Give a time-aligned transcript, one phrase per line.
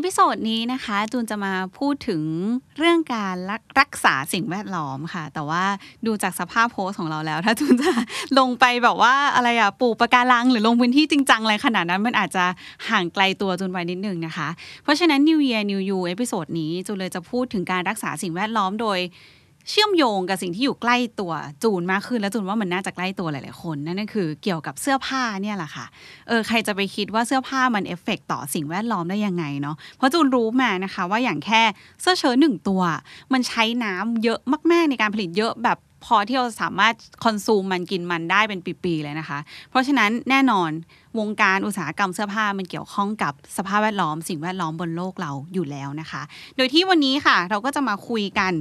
[0.00, 2.22] อพิโซดนี้นะคะจูนจะมาพูดถึง
[2.78, 5.64] เรื่องการรักรักษาสิ่งแวดล้อมค่ะ แต่ว่า
[6.06, 7.92] ดูจากสภาพโพสของเราแล้ว ถ้าจูนจะ
[8.38, 12.44] ลงไปแบบว่าอะไรอะปลูกปะการัง หรือลงพื้นที่จริงจังอะไรขนาดนั้นมันอาจจะ
[12.88, 14.48] ห่างไกลตัวจูนไปนิดนึงนะคะ
[14.82, 18.98] เพราะฉะนั้น New Year New You episode นี้จูนเลยจะพูดถึงการรักษาสิ่งแวดล้อมโดย
[19.68, 21.32] เชื่อมโยงกับสิ่งที่อยู่ใกล้ตัว
[21.62, 25.86] จูนมากขึ้น แล้วจูนว่ามันน่าจะใกล้ตัวหลาย ๆ คน นั่นก็คือเกี่ยวกับเสื้อผ้าเนี่ยแหละค่ะ
[26.28, 31.62] เออใครจะไปคิดว่าเสื้อผ้ามันเอฟเฟกต่อสิ่งแวดล้อมได้ยังไงเนาะเพราะจูนรู้มานะคะ ว่าอย่างแค่
[32.00, 32.82] เสื้อเชิ้ตหนึ่งตัว
[33.32, 34.40] มันใช้น้ำเยอะ
[34.72, 39.38] มาก ๆ ในการผลิตเยอะแบบพอที่เราสามารถคอนซูมมันกินมันได้เป็นปีๆเลยนะคะ
[39.70, 40.70] เพราะฉะนั้นแน่นอน
[41.18, 46.22] วงการอุตสาหกรรมเสื้อผ้ามันเกี่ยวข้องกับสภาพแวดล้อม สิ่งแวดล้อมบนโลกเราอยู่แล้วนะคะ
[46.56, 48.52] โดยที่วันนี้ค่ะ เราก็จะมาคุยกัน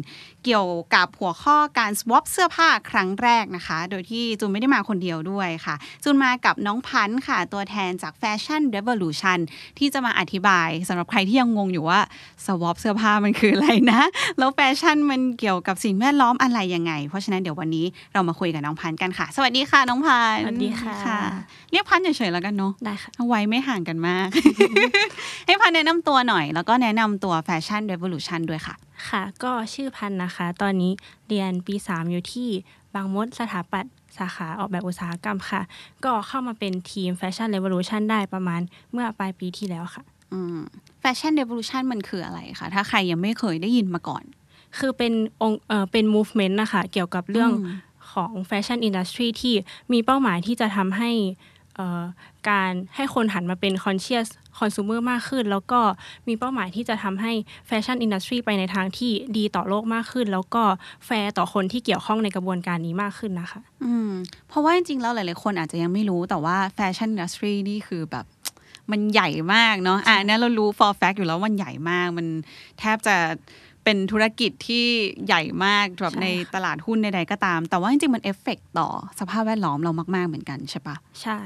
[0.45, 9.40] เกี่ยวกับหัวข้อการ swap เสื้อผ้าครั้งแรกนะคะ โดยที่จูนไม่ได้มาคนเดียวด้วยค่ะ จูนมากับน้องพันธ์ค่ะ ตัวแทนจาก Fashion Revolution
[9.80, 12.00] ที่จะมาอธิบายสำหรับใครที่ยังงงอยู่ว่า
[12.45, 14.02] swap เสื้อผ้ามันคืออะไรนะ
[14.38, 20.95] แล้วแฟชั่นมันเกี่ยวกับสิ่งแวดล้อมอะไรยังไง เพราะฉะนั้นเดี๋ยววันนี้เรามาคุยกับน้องพันธ์กันค่ะ สวัสดีค่ะน้องพันธ์สวัสดีค่ะ
[21.72, 24.28] เรียกพันธ์เฉยๆแล้วกันเนาะได้ค่ะเอาไว้ไม่ห่างกันมาก
[25.45, 28.76] ให้พันแนะนำตัวหน่อย แล้วก็แนะนำตัว Fashion Revolution ด้วยค่ะ
[29.08, 30.92] ค่ะ ก็ชื่อพันธ์นะคะ ตอนนี้
[31.28, 32.50] เรียนปี 3 อยู่ที่
[32.95, 35.61] บางมดสถาปัตย์สาขาออกแบบอุตสาหกรรมค่ะ
[36.03, 38.61] ก็เข้ามาเป็นทีม Fashion Revolution ได้ประมาณ
[38.92, 40.59] เมื่อปลายปีที่แล้วค่ะอืม
[41.03, 44.23] Fashion Revolution มันคืออะไรคะ ถ้าใครยังไม่เคยได้ยินมาก่อน
[44.80, 49.55] คือเป็นองค์เอ่อเป็น movement นะคะ เกี่ยวกับเรื่องอืมของ fashion industry ที่
[49.94, 51.38] มีเป้าหมายที่จะทำให้เอ่อ
[52.49, 54.27] การให้คนหันมาเป็น conscious
[54.59, 55.80] consumer มากขึ้น แล้วก็
[56.27, 57.31] มีเป้าหมายที่จะทำให้
[57.67, 60.64] fashion industry ไปในทางที่ดีต่อโลกมากขึ้น แล้วก็
[61.05, 64.11] แฟร์ต่อคนที่เกี่ยวข้องในกระบวนการนี้มากขึ้นนะคะ อืม
[64.48, 68.25] เพราะว่าจริงๆ แล้วหลายๆ คนอาจจะยังไม่รู้แต่ว่า Fashion Industry นี่คือแบบ
[68.92, 72.27] มันใหญ่มากเนาะอ่าเนี่ยเรารู้ for fact อยู่แล้วมันใหญ่มาก มัน
[72.80, 73.15] แทบจะ
[73.84, 74.86] เป็นธุรกิจที่
[75.26, 78.88] ใหญ่มากแบบใช่ในตลาดหุ้นใดๆก็ตาม แต่ว่าจริงๆ มันเอฟเฟกต่อ
[79.20, 81.40] สภาพแวดล้อมเรามาก ๆ เหมือนกันใช่ปะใช่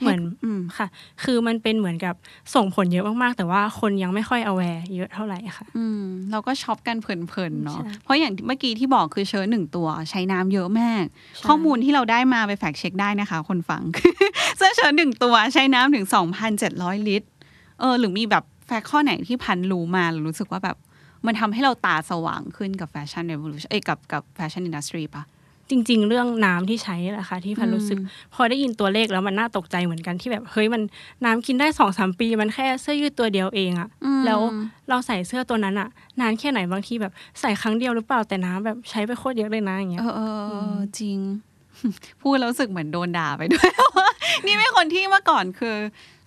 [0.00, 0.86] เหมือนอืมค่ะ
[1.24, 2.14] คือมันเป็นเหมือนกับ
[2.54, 11.04] ส่งผลเยอะมากๆ แต่ว่าคนยังไม่ค่อย aware เยอะเท่าไหร่ค่ะ อืมเราก็ช็อปกันเพลินๆเนาะใช่เพราะอย่างเมื่อกี้ที่บอกคือเชิ้ตหนึ่งตัวใช้น้ำเยอะมาก
[11.36, 13.82] ใช่ข้อมูลที่เราได้มาไป fact check ได้นะคะ คนฟัง
[14.56, 16.06] เสื้อเชิ้ตหนึ่งตัวใช้น้ำถึง
[16.56, 17.28] 2,700ลิตร
[17.80, 20.76] เออหรือมีแบบ fact ข้อไหนที่พันรู้มาหรือรู้สึกว่าแบบ
[21.26, 25.24] มันทำให้เราตาสว่างขึ้นกับแฟชั่นเ v ว l u t i o n เอ้ยกับกับ fashion industryรีปะ
[25.70, 27.98] จริง ๆ เรื่องน้ำที่ใช้นี่แหละค่ะที่พันอืมรู้สึก
[28.34, 30.82] พอได้ยินตัวเลขแล้วมันน่าตกใจเหมือนกันที่แบบเฮ้ยมัน
[31.24, 34.40] น้ำกินได้สองสามปี มันแค่เสื้อยืดตัวเดียวเองอะอืมแล้ว
[34.88, 35.88] เราใส่เสื้อตัวนั้นอะ
[36.20, 41.18] นานแค่ไหนบางทีแบบใส่ครั้งเดียวหรือเปล่าแต่น้ำแบบใช้ไปโคตรเยอะเลยนะอย่างเงี้ยเออเออเออจริง
[42.22, 43.68] พูดแล้วรู้สึกเหมือนโดนด่าไปด้วย
[43.98, 44.08] ว่า
[44.46, 45.76] นี่เป็นคนที่เมื่อก่อนคือ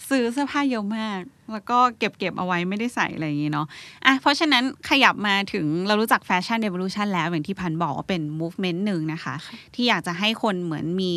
[0.10, 1.20] ซื้อเสื้อผ้าเยอะมาก
[1.52, 3.68] แล้วก็เก็บเก็บเอาไว้ไม่ได้ใส่อะไรอย่างงี้เนาะ
[4.06, 9.36] อะเพราะฉะนั้นขยับมาถึงเรารู้จักแฟชั่นเ v ว l u t i o n แล้วอย่างที่พันบอกว่าเป็น movement หนึ่งนะคะ
[9.76, 11.14] ที่อยากจะให้คนเหมือนมี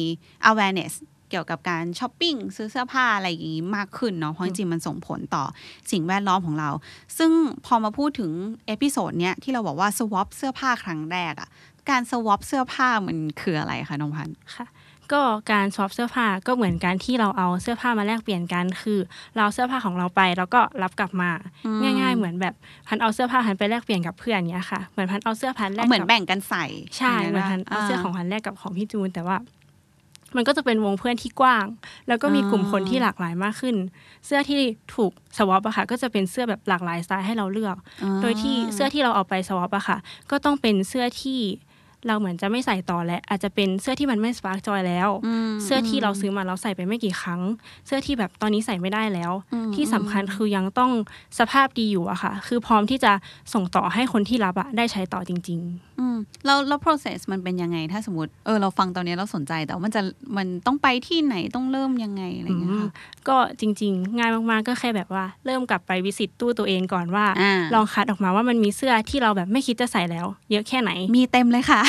[0.51, 0.93] awareness
[1.31, 5.45] เกี่ยวกับการช้อปปิ้งซื้อเสื้อผ้าอะไรอย่างนี้มากขึ้นเนาะเพราะจริงๆมันส่งผลต่อ
[5.93, 6.71] สิ่งแวดล้อมของเรา
[7.19, 7.31] ซึ่ง
[7.67, 8.33] พอมาพูดถึง
[8.67, 11.49] episode เนี้ยที่เราบอกว่า swap เสื้อผ้าครั้งแรกอะ
[11.91, 14.67] การ swap เสื้อผ้ามันคืออะไรคะน้องพันธุ์ค่ะ
[15.13, 18.99] ก็การ swap เสื้อผ้าก็เหมือนการที่เราเอาเสื้อผ้ามาแลกเปลี่ยนกัน คือ
[19.35, 21.31] เราเอาเสื้อผ้าของเราไปแล้วก็รับกลับมา
[21.67, 22.55] อืมง่าย ๆ เหมือนแบบ
[22.89, 26.65] พันเอาเสื้อผ้าพันไปแลกเปลี่ยนกับเพื่อนเนี้ยค่ะเหมือนพันเอาเสื้อพันแลกเหมือนกับแบ่งกันใส่
[26.97, 29.37] ใช่เหมือนพันเอาเสื้อของพันแลกกับของพี่จูนแต่ว่า
[30.37, 31.67] มันก็จะเป็นวงเพื่อนที่กว้าง
[32.09, 33.77] แล้วก็มีกลุ่มคนที่หลากหลายมากขึ้น
[34.27, 34.61] เสื้อที่
[34.95, 39.99] ถูกสวอปอะค่ะ ก็จะเป็นเสื้อแบบหลากหลายสไตล์ให้เราเลือกอ่าโดยที่เสื้อที่เราเอาไปสวอปอะค่ะ
[40.31, 41.41] ก็ต้องเป็นเสื้อที่
[42.07, 45.09] เราเหมือนจะไม่ใส่ต่อแล้วอาจจะเป็นเสื้อที่มันไม่สปาร์กจอยแล้ว
[45.49, 47.41] มเสื้อที่เราซื้อมาเราใส่ไปไม่กี่ครั้ง
[47.87, 50.91] เสื้อที่แบบตอนนี้ใส่ไม่ได้แล้วอืมที่สำคัญคือยังต้อง
[51.39, 53.13] สภาพดีอยู่อะค่ะ คือพร้อมที่จะ
[53.55, 60.03] ส่งต่อให้คนที่รับอะได้ใช้ต่อจริงๆอืมแล้วแล้ว process มันเป็นยังไง ถ้าสมมติเออเราฟังตอนนี้เราสนใจแต่ว่ามันจะ
[60.37, 62.91] มันต้องไปที่ไหนต้องเริ่มยังไงอะไรอย่างเงี้ยค่ะ
[63.29, 71.81] ก็จริง ๆ ง่ายมากๆก็แค่แบบว่า เริ่มกลับไปวิสิตตู้ตัวเองก่อนว่าอ่า ลองคัดออกมาว่ามันมีเสื้อที่เราแบบไม่คิดจะใส่แล้ว เยอะแค่ไหนมีเต็มเลยค่ะ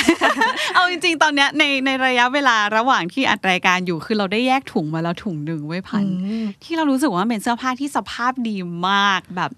[0.74, 8.56] เอาจริง ๆ ตอนเนี้ยในในระยะเวลาระหว่างที่อัดรายการอยู่คือเราได้แยกถุงมาแล้วถุงหนึ่งไว้พันอืมที่เรารู้สึกว่ามันเป็นเสื้อผ้าที่สภาพดี
[8.88, 9.50] มากแบบ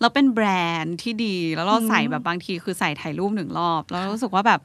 [0.00, 0.46] เราเป็นแบร
[0.80, 4.60] นด์ที่ดีแล้วเราใส่แบบบางทีคือใส่ถ่ายรูปหนึ่งรอบ แล้วรู้สึกว่าแบบ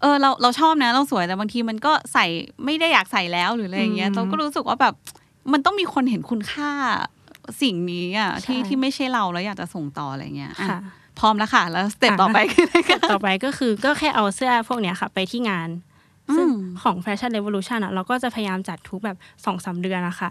[0.00, 2.26] เออเราเราชอบนะเราสวยแต่บางทีมันก็ใส่
[2.64, 4.94] ไม่ได้อยากใส่แล้วหรืออะไรอย่างเงี้ยอืมเราก็รู้สึกว่าแบบ
[5.52, 6.70] มันต้องมีคนเห็นคุณค่า
[7.62, 10.78] สิ่งนี้อะที่ใช่ที่ไม่ใช่เราแล้วอยากจะส่งต่ออะไรเงี้ยอะค่ะ
[11.18, 15.68] พร้อมแล้วค่ะ แล้วสเต็ปต่อไปคืออะไรคะต่อไปก็คือก็แค่เอาเสื้อพวกเนี้ยค่ะ ไปที่งาน
[16.36, 20.30] ซึ่งอืมของ Fashion Revolution อะเราก็จะพยายามจัดทุกแบบสองสาเดือนนะคะ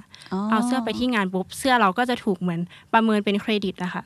[0.49, 2.59] เอาเสื้อไปที่งานปุ๊บ เสื้อเราก็จะถูกเหมือน
[2.93, 4.03] ประเมินเป็นเครดิตอะค่ะ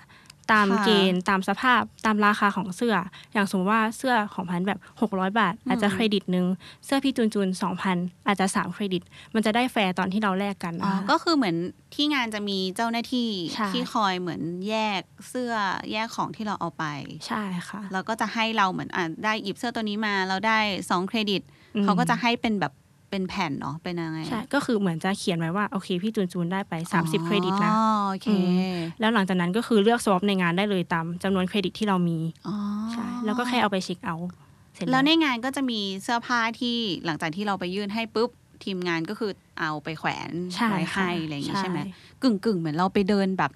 [0.52, 2.96] ตามค่ะเกณฑ์ตามสภาพตามราคาของเสื้อ
[3.34, 4.80] อย่างสมมติว่าเสื้อของพันแบบ
[5.10, 6.46] 600 บาท อาจจะเครดิตหนึ่ง
[6.86, 7.50] เสื้อพี่จูนจูน
[7.88, 9.02] 2,000อาจจะ 3 เครดิต
[9.36, 11.56] มันจะได้แฟร์ตอนที่เราแลกกันอ๋อนะคะก็คือเหมือน
[11.96, 15.54] ที่งานจะมีเจ้าหน้าที่ใช่ที่คอยเหมือนแยกเสื้อ
[15.92, 16.86] แยกของที่เราเอาไป
[17.28, 20.60] ใช่ค่ะแล้วก็จะให้เราเหมือนอะได้หยิบเสื้อตัวนี้มาเราได้
[20.90, 21.42] สองเครดิต
[21.76, 22.74] อืมเขาก็จะให้เป็นแบบ
[23.10, 28.36] เป็นแผ่นเนาะเป็นยังไงใช่ก็คือเหมือนจะเขียนไว้ว่าโอเคพี่จูนจูนได้ไป 30 เครดิตนะอ๋อโอเคอื
[28.74, 32.56] มแล้วหลังจากนั้นก็คือเลือก swap ในงานได้เลยตามจำนวนเครดิตที่เรามีอ๋อ
[32.94, 34.30] ใช่แล้วก็แค่เอาไป check out
[34.74, 38.32] เสร็จแล้วในงานก็จะมีเสื้อผ้าที่หลังจากที่เราไปยื่นให้ปุ๊บ
[38.66, 41.94] ทีมงานก็คือเอาไปแขวนใช่ไว้ค่ะให้อะไรอย่างงี้ใช่ไหมใช่
[42.24, 43.52] กึ่งกึ่งๆเหมือนเราไปเดินแบบ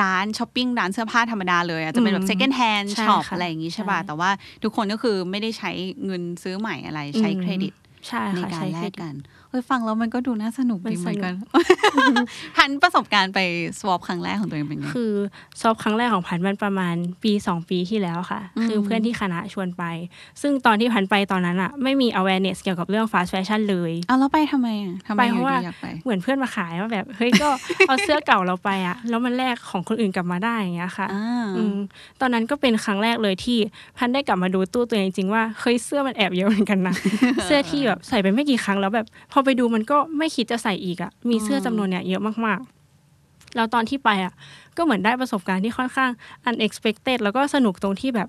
[0.00, 4.30] ร้านช้อปปิ้งร้านเสื้อผ้าธรรมดาเลยอาจจะเป็นแบบอืม second hand ใช่ shop ค่ะอะไรอย่างงี้ใช่ป่ะใช่แต่ว่า
[4.62, 5.70] ทุกคนก็คือไม่ได้ใช้
[6.06, 7.72] เงินซื้อใหม่อะไรใช้อืมเครดิต
[8.08, 9.14] ใช่ในค่ะการใช้เครดิตกัน
[9.56, 11.34] เฮ้ยฟังแล้วมันก็ดูน่าสนุกมันดีเหมือนกัน
[11.96, 12.14] สนุ
[12.56, 13.38] พันประสบการณ์ไป
[13.78, 15.12] swap ครั้งแรกของตัวเองเป็นไง คือ
[15.60, 19.84] ซอฟครั้งแรกของพันธุ์มันประมาณปีสองปีที่แล้วค่ะอืมคือเพื่อนที่คณะชวนไป
[20.42, 27.48] ซึ่งตอนที่พันธุ์ไปตอนนั้นอะไม่มี awareness เกี่ยวกับเรื่อง fast fashion เลยเอาแล้วไปทำไมอะทำไมไปอเพยู่ราะว่าดีอยากไปเหมือนเพื่อนมาขายว่าแบบ เฮ้ยก็
[27.88, 31.76] เอาเสื้อเก่าเราไปอะแล้วมันแลกของคนอื่นกลับมาได้อย่างเงี้ยค่ะอ่าอืม
[32.20, 33.58] ตอนนั้นก็เป็นครั้งแรกเลยที่
[33.98, 36.94] พันได้กลับมาดูตู้ตัวเองจริงๆว่าเฮ้ยเสื้อมันแอบเยอะเหมือนกันนะ
[37.44, 44.34] เสื้อที่แบบใส่ไปไม่กี่ครั้งแล้วแบบพอไปดูมันก็ไม่คิดจะใส่อีกอะมีเสื้อจำนวนเนี้ยเยอะมากๆ แล้วตอนที่ไปอะ
[44.76, 46.10] ก็เหมือนได้ประสบการณ์ที่ค่อนข้าง
[46.48, 48.28] unexpected แล้วก็สนุกตรงที่แบบ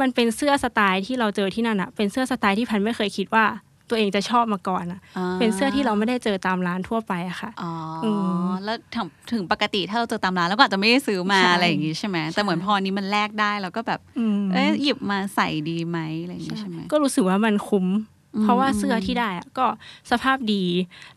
[0.00, 3.44] มันเป็นเสื้อสไตล์ที่เราเจอที่นั่นอะเป็นเสื้อสไตล์ที่พันไม่เคยคิดว่า
[3.88, 5.00] ตัวเองจะชอบมาก่อนอะ
[5.38, 7.72] เป็นเสื้อที่เราไม่ได้เจอตามร้านทั่วไปอะค่ะ อ๋อ
[8.04, 8.06] อ
[8.48, 19.66] มแล้วถึงถึงปกติถ้าเราเจอตามร้านแล้วก็อาจจะไม่ได้ซื้อมาใช่อะไรอย่างงี้ใช่ไหม แต่เหมือนพอนี้มันแลกได้แล้วก็แบบอืมเอ้ยหยิบมาใส่ดีไหมอะไรอย่างงี้ใช่ไหม ก็รู้สึกว่ามันคุ้มอืม เพราะว่าเสื้อที่ได้อะก็
[20.10, 20.64] สภาพดี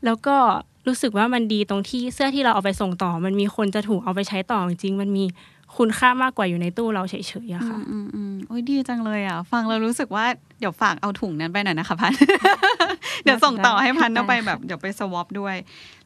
[0.06, 0.36] แล้วก็
[0.88, 5.26] รู้สึกว่ามันดีตรงที่เสื้อที่เราเอาไปส่งต่อ มันมีคนจะถูกเอาไปใช้ต่อจริงๆมันมี
[5.78, 10.26] คุณค่ามากกว่าอยู่ในตู้เราเฉยๆอะค่ะ อืมอืมโอ้ยดีจังเลยอะฟังแล้วรู้สึกว่า
[10.60, 12.14] เดี๋ยวฝากเอาถุงนั้นไปหน่อยนะคะพัน
[13.24, 15.56] เดี๋ยวส่งต่อให้พันได้เอาไปแบบเดี๋ยวไปสวอปด้วย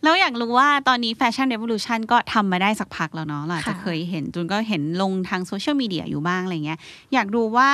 [0.04, 6.80] แล้วอยากรู้ว่าตอนนี้แฟชั่น r ร v o l u t i o n ก็ทำมาได้สักพักแล้วเนาะเราอาจจะค่ะเคยเห็นจุนก็เห็นลงทางโซเชียลมีเดียอยู่บ้างอะไรเงี้ย
[7.14, 7.70] อยากรู้ว่า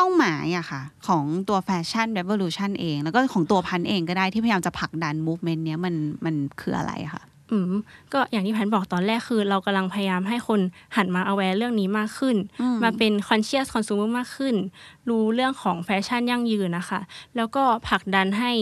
[0.00, 5.62] เป้าหมายอะค่ะ ของตัวแฟชั่น r ร v o l u t i o n เอง แล้วก็ของตัวพันเองก็ได้ที่พยายามจะผลักดัน movement
[5.64, 7.74] เนี้ยมันมันคืออะไรอะคะอืม
[8.12, 10.60] ก็อย่างที่พันบอกตอนแรกคือ เรากำลังพยายามให้คน
[10.96, 14.54] หันมา aware เรื่องนี้มากขึ้นอืมมาเป็น conscious consumer มากขึ้น
[15.08, 17.00] รู้เรื่องของแฟชั่นยั่งยืนนะคะ
[17.36, 18.52] แล้วก็ผลักดันให้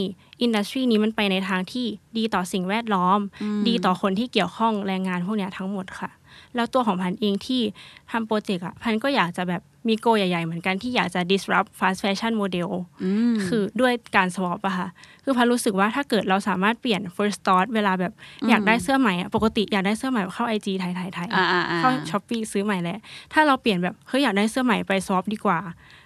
[0.42, 1.86] อินดัสทรีนี้มันไปในทางที่
[2.16, 3.20] ดีต่อสิ่งแวดล้อม
[3.68, 6.10] ดีต่อคนที่เกี่ยวข้องแรงงานพวกเนี้ยทั้งหมดค่ะ
[6.54, 7.62] แล้วตัวของพันเองที่
[8.10, 12.70] ทำโปรเจกต์อะพันก็อยากจะแบบ มีโกใหญ่ ๆ เหมือนกันที่อยากจะ disrupt fast fashion model
[13.04, 14.88] อืมคือด้วยการ swap อะค่ะ
[15.24, 18.12] คือพันรู้สึกว่าถ้าเกิดเราสามารถเปลี่ยน first thought เวลาแบบ
[18.48, 22.98] อยากได้เสื้อใหม่อะปกติอยากได้เสื้อใหม่เข้า IG ถ่ายถ่ายถ่ายอ่าอ่าอ่าเข้าช้อปปีซื้อใหม่แหละ
[23.32, 25.58] ถ้าเราเปลี่ยนแบบเฮ้ยอยากได้เสื้อใหม่ไป swap ดีกว่า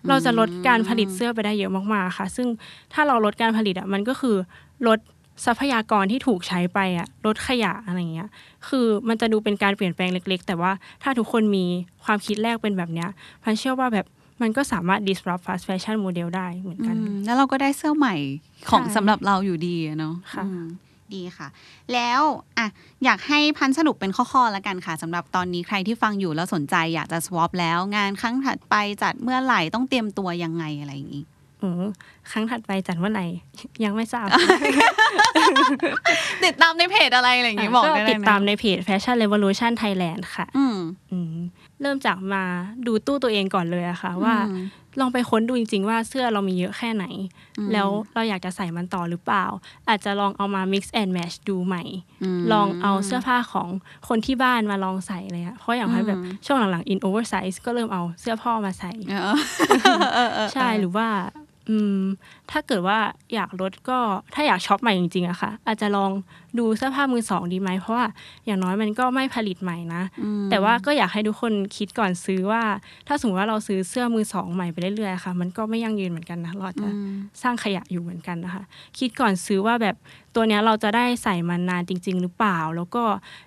[0.09, 2.49] เราจะลดการผลิตเสื้อไปได้เยอะมากๆค่ะ ซึ่ง
[2.93, 4.37] ถ้าเราลดการผลิตอะมันก็คือ
[4.89, 4.99] ลด
[5.45, 8.29] ทรัพยากรที่ถูกใช้ไปอะลดขยะอะไรอย่างเงี้ย
[8.69, 11.65] คือมันจะดูเป็นการเปลี่ยนแปลงเล็ก ๆ แต่ว่าถ้าทุกคนมี
[12.05, 13.09] ความคิดแรกเป็นแบบเนี้ย
[13.43, 14.07] พันเชื่อว่าแบบ
[14.43, 18.17] มันก็สามารถ disrupt fast fashion model ได้เหมือนกันอืมแล้วเราก็ได้เสื้อใหม่
[18.71, 20.65] ของใช่สำหรับเราอยู่ดีอะเนาะค่ะอืม
[21.15, 21.49] ดีค่ะ
[21.93, 22.21] แล้ว
[22.59, 22.67] อะ
[23.05, 31.25] อยากให้พันสรุปเป็นข้อๆแล้วกันค่ะสำหรับตอนนี้ใครที่ฟังอยู่แล้วสนใจอยากจะ swap แล้วงานครั้งถัดไปจัดเมื่อไหร่ต้องเตรียมตัวยังไงอะไรอย่างนี้
[31.63, 31.83] อืม
[32.31, 33.27] ครั้งถัดไปจัดเมื่อไหร่
[33.85, 34.29] ยังไม่ทราบ
[36.45, 40.79] ติดตามในเพจอะไรอะไรอย่างนี้บอกได้เลยนะติดตามในเพจ Fashion Revolution Thailand ค่ะ อืม
[41.13, 41.35] อืม
[41.83, 42.45] เริ่มจากมา
[42.87, 44.65] ดูตู้ตัวเองก่อนเลยอะค่ะ ว่าอืม
[45.01, 47.05] ลองไปค้นดูจริง ๆ ว่าเสื้อเรามีเยอะแค่ไหน
[47.59, 49.45] อืมแล้วเราอยากจะใส่มันต่อหรือเปล่า
[49.89, 51.83] อาจจะลองเอามา mix and match ดูใหม่
[52.39, 53.69] มลองเอาเสื้อผ้าของ
[54.09, 59.37] คนที่บ้านมาลองใส่เลยอะเพราะอย่างพันแบบอืมช่วงหลังๆ in oversize ก็เริ่มเอาเสื้อพ่อมาใส่เออ
[60.15, 61.50] เออเออใช่หรือว่าอืม
[62.51, 62.99] ถ้าเกิดว่า
[63.35, 63.99] อยากลดก็
[64.35, 66.11] ถ้าอยากช็อปใหม่จริงๆอะค่ะ อาจจะลอง
[66.59, 68.07] ดูเสื้อผ้ามือสองดีไหมเพราะว่า
[68.47, 72.63] อย่างน้อยมันก็ไม่ผลิตใหม่นะอืมแต่ว่าก็อยากให้ทุกคนคิดก่อนซื้อว่า
[73.09, 78.63] ถ้าสมมติว่าเราซื้อเสื้อมือสองใหม่ไปเรื่อยๆค่ะ มันก็ไม่ยั่งยืนเหมือนกันนะเราอาจจะอืมสร้างขยะอยู่เหมือนกันนะคะ
[78.99, 79.97] คิดก่อนซื้อว่าแบบ
[80.35, 83.05] ตัวเนี้ยเราจะได้ใส่มันนานจริง ๆ หรือเปล่า แล้วก็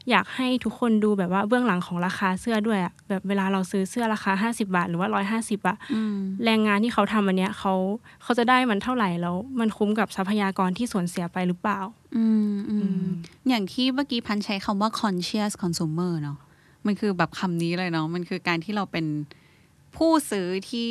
[0.09, 7.73] อยากให้ทุกคนดูแบบว่าเบื้องหลังของราคาเสื้อด้วยอะแบบเวลาเราซื้อเสื้อราคา 50 บาท หรือว่า 150อะอืมแรงงานที่เขาทำอันเนี้ยเขา
[8.23, 11.79] เขาจะได้มันเท่าไหร่แล้ว มันคุ้มกับทรัพยากรที่สูญเสียไปหรือเปล่า
[12.15, 13.05] อืมอือืมม
[13.49, 16.37] อย่างที่เมื่อกี้พันใช้คำว่า conscious consumer เนาะ
[16.85, 19.05] มันคือแบบคำนี้เลยเนาะมันคือการที่เราเป็น
[19.97, 20.89] ผู้ซื้อที่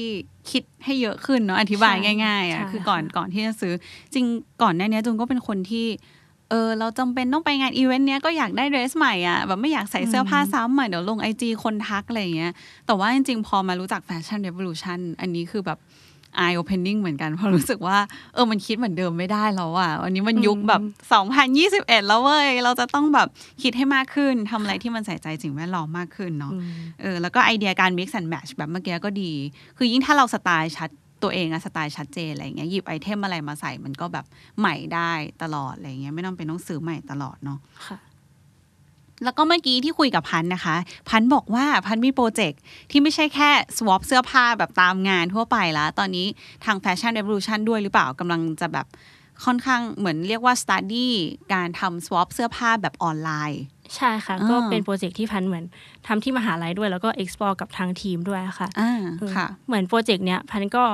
[0.50, 3.72] คิดให้เยอะขึ้นเนาะอธิบายใช่ง่ายๆอะใช่คือก่อนค่ะก่อนที่จะซื้อ
[4.14, 4.26] จริง
[4.62, 5.86] ก่อนหน้านี้จุนก็เป็นคนที่
[6.50, 12.52] เออเราจำเป็นต้องไปงานอีเวนต์เนี้ยก็อยากได้เดรสใหม่อะแบบไม่อยากใส่เสื้อผ้าซ้ำอะเดี๋ยวลงไอจีคนทักอะไรอย่างเงี้ย
[12.86, 15.78] แต่ว่าจริงๆ พอมารู้จักแฟชั่นเร v o l u t i o n อันนี้คือแบบ
[16.44, 17.98] eye opening เหมือนกันเพราะรู้สึกว่า
[18.34, 20.82] เออมันคิดเหมือนเดิมไม่ได้แล้วอะวันนี้มันยุคแบบ
[21.40, 23.28] 2021 แล้วเว้ยเราจะต้องแบบ
[23.62, 29.32] คิดให้มากขึ้นทำอะไรที่มันใส่ใจสิ่งแวดล้อมมากขึ้นเนาะอืมเออแล้วก็ไอเดียการ mix and match แบบเมื่อกี้ก็ดี
[29.76, 30.90] คือยิ่งถ้าเราสไตล์ชัด
[31.22, 34.24] ตัวเองอะสไตล์ชัดเจนอะไรอย่างเงี้ยหยิบไอเทมอะไรมาใส่มันก็แบบ
[34.60, 35.12] ใหม่ได้
[35.42, 37.98] ตลอดอะไรอย่างเงี้ยไม่ต้องเป็นต้องซื้อใหม่ตลอดเนาะค่ะ
[39.24, 40.76] แล้วก็เมื่อกี้ที่คุยกับพันนะคะ
[41.08, 42.60] พันบอกว่าพันมีโปรเจกต์
[42.90, 46.26] ที่ไม่ใช่แค่ swap เสื้อผ้าแบบตามงานทั่วไปแล้ว ตอนนี้
[46.64, 48.86] ทาง Fashion Revolution ด้วยหรือเปล่ากำลังจะแบบ
[49.44, 51.08] ค่อนข้างเหมือนเรียกว่า study
[51.54, 53.62] การทำ swap เสื้อผ้าแบบออนไลน์
[53.96, 55.64] ใช่ค่ะอ่าก็เป็นโปรเจกต์ที่พันเหมือน
[56.06, 60.84] ทำที่มหาลัยด้วยแล้วก็ explore กับทางทีมด้วยค่ะอ่าเออค่ะ เหมือนโปรเจกต์เนี้ยพันก็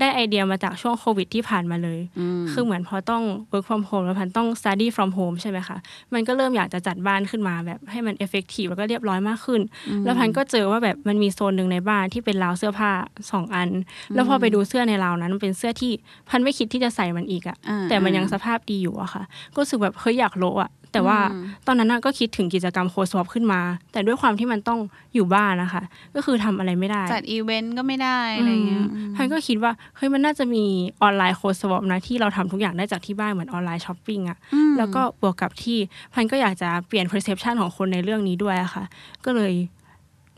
[0.00, 5.76] ได้ไอเดียมาจากช่วงโควิดที่ผ่านมาเลยอืมคือเหมือนพอต้อง work from home แล้วพันต้อง study from home ใช่ไหมคะ
[6.14, 9.60] มันก็เริ่มอยากจะจัดบ้านขึ้นมาแบบให้มัน effective แล้วก็เรียบร้อยมากขึ้น
[10.04, 12.90] แล้วพันก็เจอว่าแบบมันมีโซนหนึ่งในบ้านที่เป็นราวเสื้อผ้า
[13.30, 13.68] สองอัน
[14.14, 15.92] แล้วพอไปดูเสื้อในราวนั้นมันเป็นเสื้อที่
[16.28, 19.22] พันไม่คิดที่จะใส่มันอีกอะอ่าแต่มันยังสภาพดีอยู่อะค่ะ
[19.54, 23.60] ก็รู้สึกแบบเฮ้ยอยากโละอะ แต่ว่าอืมตอนนั้นน่ะก็คิดถึงกิจกรรมโคสวอปขึ้นมา
[23.92, 24.78] แต่ด้วยความที่มันต้อง
[25.14, 25.82] อยู่บ้านนะคะ
[26.14, 30.64] ก็คือทำอะไรไม่ได้ จัดอีเวนต์ก็ไม่ได้อะไรเงี้ยอืมพันก็คิดว่าเฮ้ยมันน่าจะมี
[31.02, 35.78] ออนไลน์ co-swap นะที่เราทำทุกอย่างได้จากที่บ้านเหมือนออนไลน์ช้อปปิ้งอะอืมแล้วก็บวกกับที่
[36.12, 38.84] พันก็อยากจะเปลี่ยน perception ของคนในเรื่องนี้ด้วยอะค่ะ
[39.24, 39.52] ก็เลย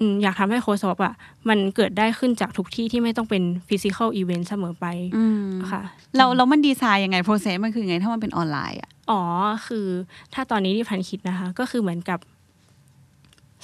[0.00, 1.14] อืมอยากทำให้ co-swap อะ
[1.48, 5.82] มันเกิดได้ขึ้นจากทุกที่ที่ไม่ต้องเป็น physical event เสมอไปอืมค่ะ
[6.16, 9.20] เราแล้วมันดีไซน์ยังไง process มันคือไงถ้ามันเป็นออนไลน์อะ อ๋อ
[9.66, 9.86] คือ
[10.34, 12.18] ถ้าตอนนี้ที่พันคิดนะคะ ก็คือเหมือนกับ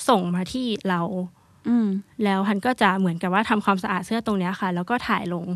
[0.08, 1.00] ส่งมาที่เรา
[1.68, 1.88] อืม
[2.24, 5.46] แล้วพันก็จะเหมือนกับว่าทำความสะอาดเสื้อตรงเนี้ยค่ะ แล้วก็ถ่ายลง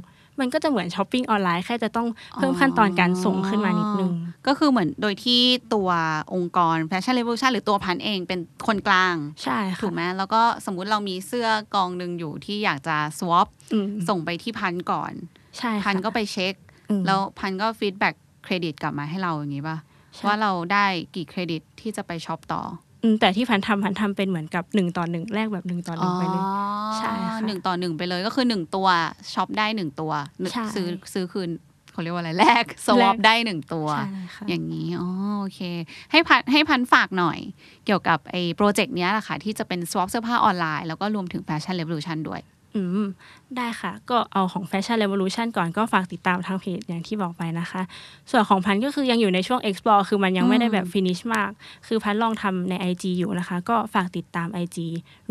[0.41, 4.11] มันก็จะเหมือนช้อปปิ้งออนไลน์แค่จะต้องเพิ่มขั้นตอนการส่งขึ้นมานิดนึง
[4.47, 5.41] ก็คือเหมือนโดยที่
[5.75, 5.88] ตัว
[6.35, 15.12] องค์กร Fashion Revolution หรือตัวพันเองเป็นคนกลาง ใช่ค่ะถูกไหมแล้วก็สมมุติเรามีเสื้อกองหนึ่งอยู่ที่อยากจะ swap อืมส่งไปที่พันก่อน
[15.59, 16.55] ใช่ค่ะพันก็ไปเช็ค
[16.91, 19.76] อืมแล้วพันก็ feedback เครดิตกลับมาให้เราอย่างนี้ป่ะ
[20.14, 22.62] ใช่ว่าเราได้กี่เครดิตที่จะไปช็อปต่อ
[23.02, 26.42] อืมแต่ที่พันทำพันทำเป็นเหมือนกับหนึ่งต่อหนึ่งแลกแบบหนึ่งต่อหนึ่งไปเลย
[26.98, 28.88] ใช่ค่ะหนึ่งต่อหนึ่งไปเลยก็คือหนึ่งตัว
[29.34, 30.12] ช็อปได้หนึ่งตัว
[30.52, 31.50] ใช่ซื้อซื้อคืน
[31.92, 35.08] เขาเรียกว่าอะไรแลก swap แลกได้หนึ่งตัวใช่ค่ะอย่างนี้อ๋อ
[35.38, 35.60] โอเค
[36.10, 37.38] ให้พันให้พันฝากหน่อย
[37.84, 42.40] เกี่ยวกับไอ้โปรเจกต์เนี้ยแหละค่ะ ที่จะเป็น swap เสื้อผ้าออนไลน์แล้วก็รวมถึง Fashion Revolution ด้วย
[42.76, 43.07] อืม
[43.57, 47.83] ได้ค่ะ ก็เอาของ Fashion Revolution ก่อนก็ฝากติดตามทางเพจอย่างที่บอกไปนะคะ
[48.31, 51.50] ส่วนของพันก็คือยังอยู่ในช่วง explore คือมันยังไม่ได้แบบ finish มาก
[51.87, 54.78] คือพันลองทำใน IG อยู่นะคะ ก็ฝากติดตาม IG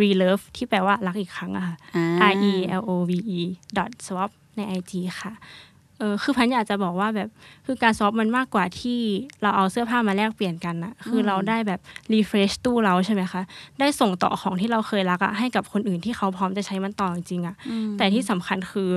[0.02, 3.42] relove ที่แปลว่ารักอีกครั้งอะค่ะอ่า R E L O V E
[3.78, 5.34] dot swap ใน IG ค่ะ
[6.00, 7.30] เออคือพันอยากจะบอกว่าแบบ
[7.66, 9.00] คือการ swap มันมากกว่าที่
[9.42, 11.80] เราเอาเสื้อผ้ามาแลกเปลี่ยนกันนะคือเราได้แบบ
[12.14, 13.42] refresh ตู้เราใช่ไหมคะ
[13.80, 17.56] ได้ส่งต่อของที่เราเคยรักอะให้กับคนอื่นที่เขาพร้อมจะใช้มันต่อจริงๆอะ
[17.98, 18.90] แต่ที่สำคัญคือ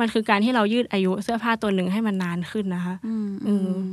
[0.00, 3.90] มันคือการที่เรายืดอายุเสื้อผ้าตัวหนึ่งให้มันนานขึ้นนะคะ อืมอือืมม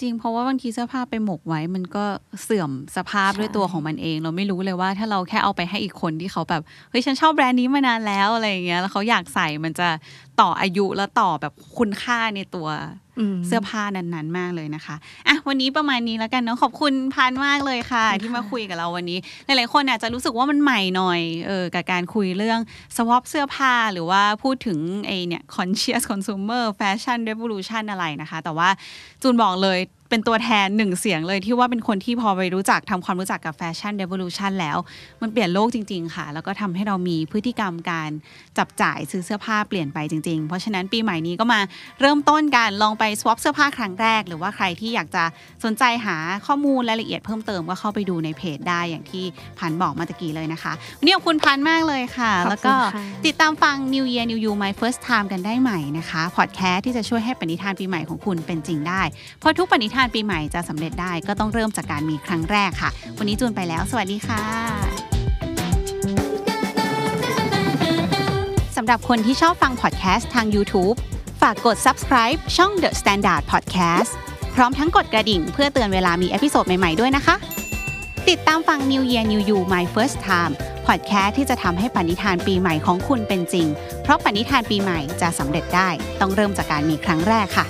[0.00, 2.04] จริงเพราะว่าบางทีเสื้อผ้าไปหมกไว้ มันก็
[2.42, 9.88] เสื่อมสภาพด้วยตัวของมันเอง เราไม่รู้เลยว่าถ้าเราแค่เอาไปให้อีกคนที่เขาแบบเฮ้ยฉันชอบแบรนด์นี้มานานแล้วอะไรอย่างเงี้ยแล้วเขาอยากใส่มันจะ
[10.40, 12.68] ต่ออายุแล้วต่อแบบคุณค่าในตัว
[13.46, 14.96] เสื้อผ้านั้นๆ มากเลยนะคะ
[15.28, 22.60] อะวันนี้ประมาณนี้แล้วกันเนาะขอบคุณพันมากเลยค่ะ ที่มาคุยกับเราวันนี้ หลายๆคนอาจจะรู้สึกว่ามันใหม่หน่อยเออกับการคุยเรื่อง
[22.96, 28.68] swap เสื้อผ้าหรือว่าพูดถึงไอเนี่ย conscious consumer fashion revolution อะไรนะคะ แต่ว่า
[29.22, 29.78] จูนบอกเลย
[30.10, 34.76] เป็นตัวแทนหนึ่งเสียงเลยที่ว่าเป็นคนที่พอไปรู้จักทำความรู้จักกับแฟชั่น revolution แล้ว
[35.22, 38.10] มันเปลี่ยนโลกจริง ๆ ค่ะ แล้วก็ทำให้เรามีพฤติกรรมการ
[38.58, 41.60] จับจ่ายซื้อเสื้อผ้าเปลี่ยนไปจริง ๆ เพราะฉะนั้นปีใหม่นี้ก็มา
[42.00, 45.24] เริ่มต้นกันลองไป swap เสื้อผ้าครั้งแรก หรือว่าใครที่อยากจะ
[45.64, 49.24] สนใจหาข้อมูลรายละเอียดเพิ่มเติมก็เข้าไปดูในเพจได้อย่างที่
[49.58, 59.02] พันบอกมาตะกี้เลยนะคะวันนี้ขอบคุณพันมากเลยค่ะขอบคุณแล้วก็ค่ะติดตามฟัง New Year New You My First Time กันได้ใหม่นะคะพอดแคสต์ที่จะช่วยให้ปณิธานปีใหม่ของคุณเป็นจริงได้
[59.40, 64.42] เพราะทุกปณิธานปีใหม่จะสำเร็จได้ก็ต้องเริ่มจากการมีครั้งแรกค่ะ วันนี้จูนไปแล้ว สวัสดีค่ะ
[68.76, 70.96] สำหรับคนที่ชอบฟังพอดแคสต์ทาง YouTube
[71.40, 74.12] ฝากกด subscribe ช่อง The Standard Podcast
[74.54, 77.36] พร้อมทั้งกดกระดิ่งเพื่อเตือนเวลามีเอพิโซดใหม่ ๆ ด้วยนะคะ
[78.28, 80.52] ติดตามฟัง New Year New You My First Time
[80.86, 83.66] พอดแคสต์ที่จะทำให้ปณิธานปีใหม่ของคุณเป็นจริง
[84.02, 85.88] เพราะปณิธานปีใหม่จะสำเร็จได้
[86.20, 87.66] ต้องเริ่มจากการมีครั้งแรกค่ะ